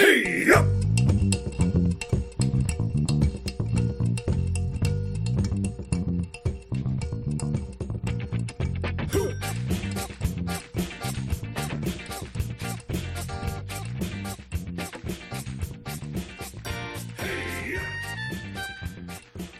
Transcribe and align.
Hey 0.00 0.50
up! 0.52 0.64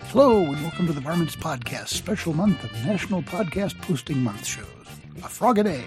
Hello, 0.06 0.44
and 0.44 0.62
welcome 0.62 0.86
to 0.86 0.94
the 0.94 1.02
Varmints 1.02 1.36
Podcast, 1.36 1.88
special 1.88 2.32
month 2.32 2.64
of 2.64 2.72
National 2.86 3.20
Podcast 3.20 3.78
Posting 3.82 4.24
Month 4.24 4.46
shows. 4.46 4.64
A 5.22 5.28
frog 5.28 5.58
a 5.58 5.64
day. 5.64 5.84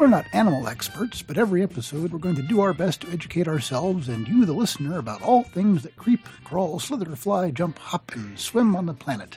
We're 0.00 0.06
not 0.06 0.24
animal 0.32 0.66
experts, 0.66 1.20
but 1.20 1.36
every 1.36 1.62
episode 1.62 2.10
we're 2.10 2.18
going 2.18 2.36
to 2.36 2.42
do 2.42 2.62
our 2.62 2.72
best 2.72 3.02
to 3.02 3.10
educate 3.10 3.46
ourselves 3.46 4.08
and 4.08 4.26
you, 4.26 4.46
the 4.46 4.54
listener, 4.54 4.98
about 4.98 5.20
all 5.20 5.42
things 5.42 5.82
that 5.82 5.94
creep, 5.96 6.26
crawl, 6.42 6.80
slither, 6.80 7.14
fly, 7.14 7.50
jump, 7.50 7.78
hop, 7.78 8.10
and 8.14 8.38
swim 8.38 8.74
on 8.74 8.86
the 8.86 8.94
planet, 8.94 9.36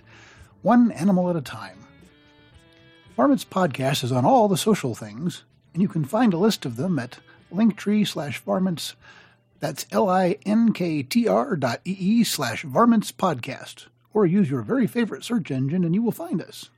one 0.61 0.89
animal 0.93 1.29
at 1.29 1.35
a 1.35 1.41
time. 1.41 1.85
Varmints 3.17 3.43
Podcast 3.43 4.05
is 4.05 4.13
on 4.13 4.23
all 4.23 4.47
the 4.47 4.55
social 4.55 4.95
things, 4.95 5.43
and 5.73 5.81
you 5.81 5.89
can 5.89 6.05
find 6.05 6.33
a 6.33 6.37
list 6.37 6.65
of 6.65 6.77
them 6.77 6.97
at 6.97 7.19
linktree 7.53 8.07
slash 8.07 8.39
varmints. 8.39 8.95
That's 9.59 9.85
L-I-N-K-T-R 9.91 11.57
dot 11.57 11.81
E-E 11.83 12.23
slash 12.23 12.63
varmints 12.63 13.11
podcast. 13.11 13.87
Or 14.13 14.25
use 14.25 14.49
your 14.49 14.61
very 14.61 14.87
favorite 14.87 15.25
search 15.25 15.51
engine 15.51 15.83
and 15.83 15.93
you 15.93 16.01
will 16.01 16.13
find 16.13 16.41
us. 16.41 16.69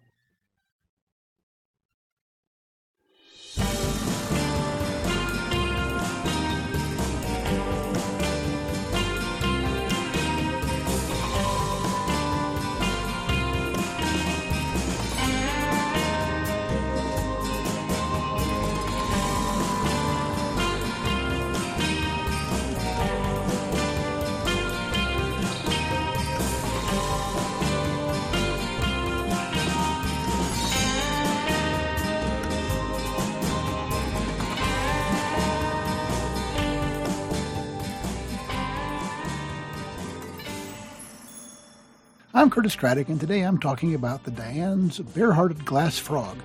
I'm 42.36 42.50
Curtis 42.50 42.76
Craddock, 42.76 43.08
and 43.08 43.18
today 43.18 43.44
I'm 43.44 43.58
talking 43.58 43.96
about 43.96 44.26
the 44.26 44.32
Diane's 44.32 45.00
bare-hearted 45.00 45.64
glass 45.64 45.98
frog, 45.98 46.38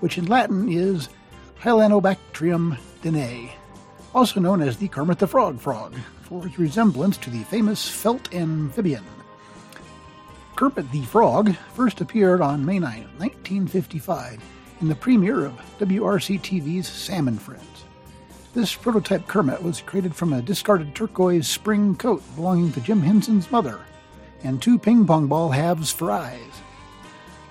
which 0.00 0.16
in 0.16 0.24
Latin 0.24 0.72
is 0.72 1.10
Hyalinobatrachium 1.60 2.78
dianae, 3.02 3.50
also 4.14 4.40
known 4.40 4.62
as 4.62 4.78
the 4.78 4.88
Kermit 4.88 5.18
the 5.18 5.26
Frog 5.26 5.60
frog, 5.60 5.96
for 6.22 6.46
its 6.46 6.58
resemblance 6.58 7.18
to 7.18 7.28
the 7.28 7.44
famous 7.44 7.86
felt 7.86 8.34
amphibian. 8.34 9.04
Kermit 10.56 10.90
the 10.92 11.02
Frog 11.02 11.54
first 11.74 12.00
appeared 12.00 12.40
on 12.40 12.64
May 12.64 12.78
9, 12.78 13.02
1955, 13.18 14.42
in 14.80 14.88
the 14.88 14.94
premiere 14.94 15.44
of 15.44 15.52
WRC 15.78 16.40
TV's 16.40 16.88
Sam 16.88 17.28
and 17.28 17.40
Friends. 17.40 17.84
This 18.54 18.74
prototype 18.74 19.26
Kermit 19.26 19.62
was 19.62 19.82
created 19.82 20.16
from 20.16 20.32
a 20.32 20.40
discarded 20.40 20.94
turquoise 20.94 21.46
spring 21.46 21.96
coat 21.96 22.22
belonging 22.34 22.72
to 22.72 22.80
Jim 22.80 23.02
Henson's 23.02 23.50
mother, 23.50 23.78
and 24.44 24.62
two 24.62 24.78
ping 24.78 25.06
pong 25.06 25.26
ball 25.26 25.50
halves 25.50 25.90
for 25.90 26.12
eyes. 26.12 26.62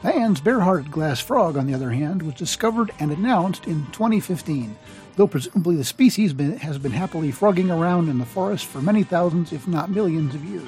Diane's 0.03 0.41
bare-hearted 0.41 0.91
glass 0.91 1.19
frog, 1.19 1.57
on 1.57 1.65
the 1.65 1.73
other 1.73 1.91
hand, 1.91 2.21
was 2.21 2.35
discovered 2.35 2.91
and 2.99 3.11
announced 3.11 3.65
in 3.67 3.85
2015, 3.87 4.75
though 5.15 5.27
presumably 5.27 5.75
the 5.75 5.83
species 5.83 6.33
been, 6.33 6.57
has 6.57 6.77
been 6.77 6.91
happily 6.91 7.31
frogging 7.31 7.71
around 7.71 8.09
in 8.09 8.19
the 8.19 8.25
forest 8.25 8.65
for 8.65 8.81
many 8.81 9.03
thousands, 9.03 9.53
if 9.53 9.67
not 9.67 9.89
millions, 9.89 10.35
of 10.35 10.43
years. 10.43 10.67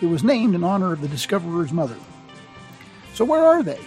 It 0.00 0.06
was 0.06 0.22
named 0.22 0.54
in 0.54 0.64
honor 0.64 0.92
of 0.92 1.00
the 1.00 1.08
discoverer's 1.08 1.72
mother. 1.72 1.96
So 3.14 3.24
where 3.24 3.44
are 3.44 3.62
they? 3.62 3.80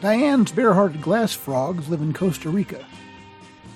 Diane's 0.00 0.52
bare-hearted 0.52 1.00
glass 1.00 1.32
frogs 1.32 1.88
live 1.88 2.00
in 2.00 2.12
Costa 2.12 2.50
Rica, 2.50 2.84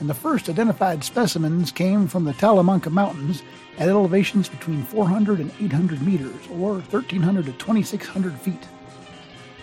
and 0.02 0.10
the 0.10 0.14
first 0.14 0.48
identified 0.48 1.04
specimens 1.04 1.70
came 1.70 2.08
from 2.08 2.24
the 2.24 2.32
Talamanca 2.32 2.90
Mountains 2.90 3.44
at 3.78 3.88
elevations 3.88 4.48
between 4.48 4.82
400 4.82 5.38
and 5.38 5.52
800 5.60 6.02
meters, 6.02 6.44
or 6.50 6.72
1,300 6.72 7.44
to 7.44 7.52
2,600 7.52 8.32
feet. 8.32 8.66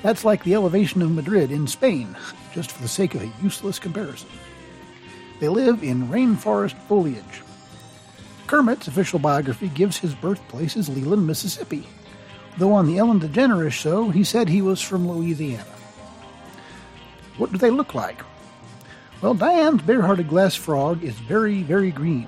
That's 0.01 0.23
like 0.23 0.41
the 0.45 0.53
elevation 0.53 1.01
of 1.01 1.11
Madrid 1.11 1.51
in 1.51 1.67
Spain, 1.67 2.15
just 2.53 2.71
for 2.71 2.81
the 2.81 2.87
sake 2.87 3.15
of 3.15 3.23
a 3.23 3.31
useless 3.43 3.79
comparison. 3.79 4.29
They 5.41 5.49
live 5.49 5.83
in 5.83 6.07
rainforest 6.07 6.77
foliage. 6.87 7.43
Kermit's 8.47 8.87
official 8.87 9.19
biography 9.19 9.67
gives 9.67 9.97
his 9.97 10.15
birthplace 10.15 10.77
as 10.77 10.87
Leland, 10.87 11.27
Mississippi, 11.27 11.85
though 12.57 12.71
on 12.71 12.87
the 12.87 12.97
Ellen 12.97 13.19
DeGeneres 13.19 13.73
show 13.73 14.09
he 14.09 14.23
said 14.23 14.47
he 14.47 14.61
was 14.61 14.79
from 14.79 15.05
Louisiana. 15.05 15.65
What 17.35 17.51
do 17.51 17.57
they 17.57 17.71
look 17.71 17.93
like? 17.93 18.21
Well, 19.21 19.33
Diane's 19.33 19.81
bare-hearted 19.81 20.29
glass 20.29 20.55
frog 20.55 21.03
is 21.03 21.13
very, 21.15 21.61
very 21.61 21.91
green, 21.91 22.25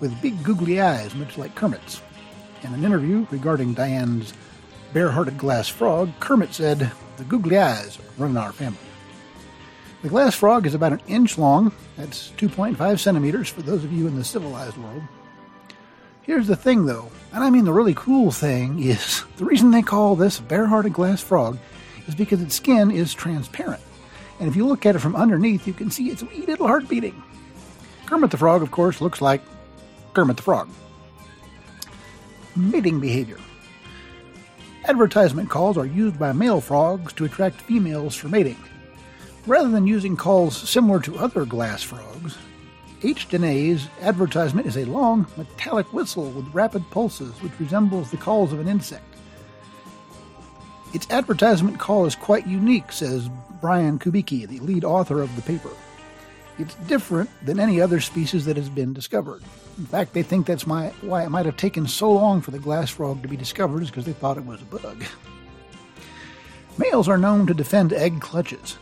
with 0.00 0.20
big 0.22 0.42
googly 0.42 0.80
eyes, 0.80 1.14
much 1.14 1.36
like 1.36 1.54
Kermit's. 1.54 2.00
In 2.62 2.72
an 2.72 2.84
interview 2.84 3.26
regarding 3.30 3.74
Diane's 3.74 4.32
bare-hearted 4.94 5.36
glass 5.36 5.68
frog, 5.68 6.10
Kermit 6.20 6.54
said, 6.54 6.90
"The 7.18 7.24
googly 7.24 7.58
eyes 7.58 7.98
run 8.16 8.38
our 8.38 8.50
family." 8.50 8.78
The 10.00 10.08
glass 10.08 10.34
frog 10.34 10.66
is 10.66 10.72
about 10.72 10.94
an 10.94 11.02
inch 11.06 11.36
long. 11.36 11.70
That's 11.98 12.32
2.5 12.38 12.98
centimeters 12.98 13.50
for 13.50 13.60
those 13.60 13.84
of 13.84 13.92
you 13.92 14.06
in 14.06 14.16
the 14.16 14.24
civilized 14.24 14.78
world. 14.78 15.02
Here's 16.22 16.46
the 16.46 16.56
thing, 16.56 16.86
though, 16.86 17.10
and 17.34 17.44
I 17.44 17.50
mean 17.50 17.66
the 17.66 17.74
really 17.74 17.94
cool 17.94 18.30
thing 18.30 18.82
is 18.82 19.22
the 19.36 19.44
reason 19.44 19.70
they 19.70 19.82
call 19.82 20.16
this 20.16 20.40
bare-hearted 20.40 20.94
glass 20.94 21.20
frog 21.20 21.58
is 22.06 22.14
because 22.14 22.40
its 22.40 22.54
skin 22.54 22.90
is 22.90 23.12
transparent 23.12 23.82
and 24.42 24.50
if 24.50 24.56
you 24.56 24.66
look 24.66 24.84
at 24.84 24.96
it 24.96 24.98
from 24.98 25.14
underneath, 25.14 25.68
you 25.68 25.72
can 25.72 25.88
see 25.88 26.10
its 26.10 26.20
wee 26.24 26.44
little 26.48 26.66
heart 26.66 26.88
beating. 26.88 27.22
Kermit 28.06 28.32
the 28.32 28.36
Frog, 28.36 28.60
of 28.60 28.72
course, 28.72 29.00
looks 29.00 29.22
like 29.22 29.40
Kermit 30.14 30.36
the 30.36 30.42
Frog. 30.42 30.68
Mating 32.56 32.98
behavior. 32.98 33.38
Advertisement 34.86 35.48
calls 35.48 35.78
are 35.78 35.86
used 35.86 36.18
by 36.18 36.32
male 36.32 36.60
frogs 36.60 37.12
to 37.12 37.24
attract 37.24 37.60
females 37.60 38.16
for 38.16 38.28
mating. 38.28 38.58
Rather 39.46 39.68
than 39.68 39.86
using 39.86 40.16
calls 40.16 40.68
similar 40.68 40.98
to 40.98 41.16
other 41.18 41.44
glass 41.44 41.84
frogs, 41.84 42.36
H. 43.04 43.32
Advertisement 43.32 44.66
is 44.66 44.76
a 44.76 44.86
long, 44.86 45.24
metallic 45.36 45.92
whistle 45.92 46.32
with 46.32 46.52
rapid 46.52 46.82
pulses 46.90 47.40
which 47.42 47.60
resembles 47.60 48.10
the 48.10 48.16
calls 48.16 48.52
of 48.52 48.58
an 48.58 48.66
insect. 48.66 49.04
Its 50.92 51.06
advertisement 51.10 51.78
call 51.78 52.04
is 52.04 52.14
quite 52.14 52.46
unique, 52.46 52.92
says 52.92 53.30
Brian 53.60 53.98
Kubicki, 53.98 54.46
the 54.46 54.60
lead 54.60 54.84
author 54.84 55.22
of 55.22 55.34
the 55.36 55.42
paper. 55.42 55.70
It's 56.58 56.74
different 56.86 57.30
than 57.44 57.58
any 57.58 57.80
other 57.80 58.00
species 58.00 58.44
that 58.44 58.58
has 58.58 58.68
been 58.68 58.92
discovered. 58.92 59.42
In 59.78 59.86
fact, 59.86 60.12
they 60.12 60.22
think 60.22 60.46
that's 60.46 60.66
my, 60.66 60.88
why 61.00 61.24
it 61.24 61.30
might 61.30 61.46
have 61.46 61.56
taken 61.56 61.86
so 61.86 62.12
long 62.12 62.42
for 62.42 62.50
the 62.50 62.58
glass 62.58 62.90
frog 62.90 63.22
to 63.22 63.28
be 63.28 63.38
discovered, 63.38 63.82
is 63.82 63.90
because 63.90 64.04
they 64.04 64.12
thought 64.12 64.36
it 64.36 64.44
was 64.44 64.60
a 64.60 64.64
bug. 64.66 65.02
Males 66.78 67.08
are 67.08 67.18
known 67.18 67.46
to 67.46 67.54
defend 67.54 67.92
egg 67.92 68.20
clutches. 68.20 68.76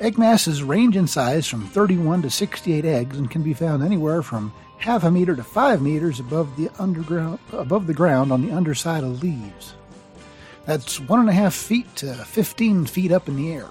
Egg 0.00 0.18
masses 0.18 0.62
range 0.62 0.96
in 0.96 1.06
size 1.06 1.46
from 1.46 1.66
31 1.68 2.22
to 2.22 2.30
68 2.30 2.84
eggs 2.84 3.18
and 3.18 3.30
can 3.30 3.42
be 3.42 3.54
found 3.54 3.82
anywhere 3.82 4.22
from 4.22 4.52
half 4.78 5.04
a 5.04 5.10
meter 5.10 5.36
to 5.36 5.44
5 5.44 5.82
meters 5.82 6.18
above 6.18 6.56
the 6.56 6.70
underground 6.78 7.38
above 7.52 7.86
the 7.86 7.94
ground 7.94 8.32
on 8.32 8.42
the 8.42 8.50
underside 8.50 9.04
of 9.04 9.22
leaves. 9.22 9.74
That's 10.64 11.00
one 11.00 11.20
and 11.20 11.28
a 11.28 11.32
half 11.32 11.54
feet 11.54 11.94
to 11.96 12.14
15 12.14 12.86
feet 12.86 13.12
up 13.12 13.28
in 13.28 13.36
the 13.36 13.52
air. 13.52 13.68